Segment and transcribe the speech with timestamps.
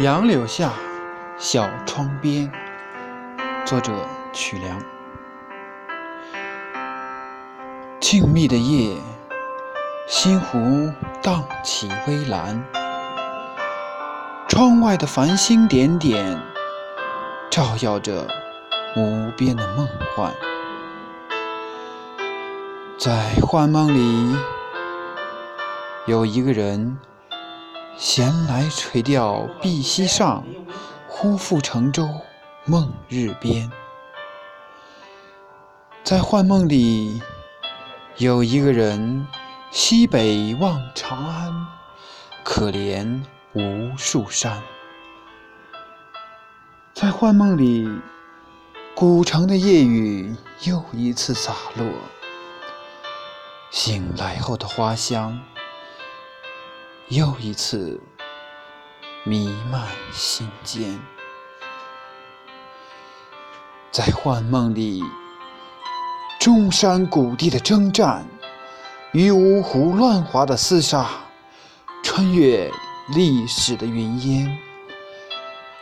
[0.00, 0.72] 杨柳下，
[1.38, 2.50] 小窗边。
[3.64, 3.92] 作者：
[4.32, 4.82] 曲梁。
[8.00, 8.96] 静谧的夜，
[10.08, 12.60] 西湖荡起微澜，
[14.48, 16.42] 窗外的繁星点点，
[17.48, 18.26] 照耀着
[18.96, 20.34] 无边的梦幻。
[22.98, 24.36] 在幻梦里，
[26.06, 26.98] 有一个人。
[27.96, 30.44] 闲来垂钓碧溪上，
[31.08, 32.08] 忽复乘舟
[32.64, 33.70] 梦日边。
[36.02, 37.22] 在幻梦里，
[38.16, 39.26] 有一个人
[39.70, 41.66] 西北望长安，
[42.42, 43.22] 可怜
[43.52, 44.60] 无数山。
[46.92, 47.88] 在幻梦里，
[48.94, 51.86] 古城的夜雨又一次洒落，
[53.70, 55.40] 醒来后的花香。
[57.08, 58.00] 又一次
[59.24, 60.98] 弥漫心间，
[63.90, 65.02] 在幻梦里，
[66.40, 68.26] 中山谷地的征战
[69.12, 71.10] 与五胡乱华的厮杀，
[72.02, 72.72] 穿越
[73.14, 74.58] 历史的云烟，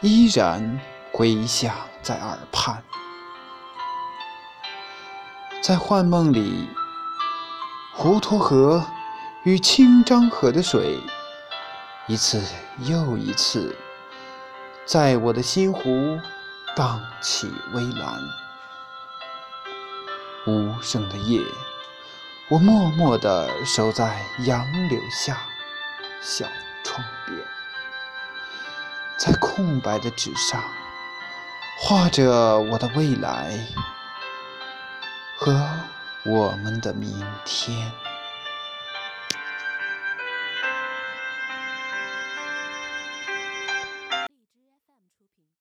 [0.00, 0.80] 依然
[1.12, 2.82] 回响在耳畔。
[5.62, 6.68] 在幻梦里，
[7.96, 8.84] 滹沱河。
[9.44, 11.00] 与清漳河的水，
[12.06, 12.40] 一次
[12.78, 13.76] 又一次，
[14.86, 16.16] 在我的心湖
[16.76, 18.14] 荡起微澜。
[20.46, 21.40] 无声的夜，
[22.50, 25.38] 我默默地守在杨柳下，
[26.20, 26.46] 小
[26.84, 27.36] 窗边，
[29.18, 30.62] 在空白的纸上
[31.80, 33.58] 画着我的未来
[35.36, 35.68] 和
[36.24, 37.90] 我们的明天。